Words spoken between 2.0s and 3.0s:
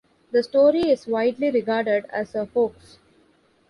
as a hoax.